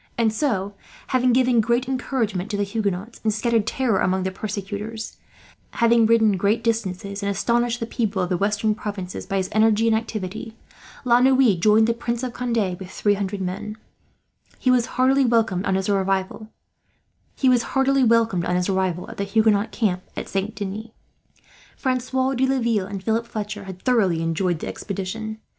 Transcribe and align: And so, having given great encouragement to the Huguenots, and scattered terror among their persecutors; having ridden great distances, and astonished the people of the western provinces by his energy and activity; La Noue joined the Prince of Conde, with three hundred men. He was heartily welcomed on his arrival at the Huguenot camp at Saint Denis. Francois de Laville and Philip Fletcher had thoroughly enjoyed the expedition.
And 0.17 0.33
so, 0.33 0.73
having 1.09 1.31
given 1.31 1.61
great 1.61 1.87
encouragement 1.87 2.49
to 2.49 2.57
the 2.57 2.63
Huguenots, 2.63 3.21
and 3.23 3.31
scattered 3.31 3.67
terror 3.67 3.99
among 3.99 4.23
their 4.23 4.31
persecutors; 4.31 5.17
having 5.73 6.07
ridden 6.07 6.37
great 6.37 6.63
distances, 6.63 7.21
and 7.21 7.29
astonished 7.29 7.79
the 7.79 7.85
people 7.85 8.23
of 8.23 8.29
the 8.29 8.35
western 8.35 8.73
provinces 8.73 9.27
by 9.27 9.37
his 9.37 9.47
energy 9.51 9.85
and 9.85 9.95
activity; 9.95 10.57
La 11.05 11.19
Noue 11.19 11.53
joined 11.55 11.85
the 11.85 11.93
Prince 11.93 12.23
of 12.23 12.33
Conde, 12.33 12.79
with 12.79 12.89
three 12.89 13.13
hundred 13.13 13.41
men. 13.41 13.77
He 14.57 14.71
was 14.71 14.87
heartily 14.97 15.23
welcomed 15.23 15.67
on 15.67 15.75
his 15.75 15.87
arrival 15.87 16.47
at 17.37 17.43
the 17.43 19.29
Huguenot 19.29 19.71
camp 19.71 20.01
at 20.17 20.27
Saint 20.27 20.55
Denis. 20.55 20.89
Francois 21.77 22.33
de 22.33 22.47
Laville 22.47 22.87
and 22.87 23.03
Philip 23.03 23.27
Fletcher 23.27 23.65
had 23.65 23.83
thoroughly 23.83 24.23
enjoyed 24.23 24.57
the 24.61 24.67
expedition. 24.67 25.37